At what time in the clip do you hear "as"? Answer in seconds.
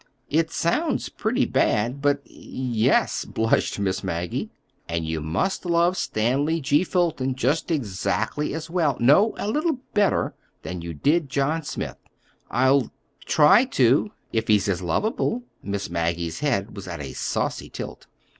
8.55-8.67, 14.67-14.81